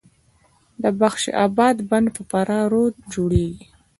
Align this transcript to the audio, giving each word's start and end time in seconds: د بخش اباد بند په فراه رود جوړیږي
د 0.83 0.83
بخش 1.01 1.23
اباد 1.45 1.77
بند 1.89 2.07
په 2.15 2.21
فراه 2.29 2.65
رود 2.73 2.93
جوړیږي 3.13 3.65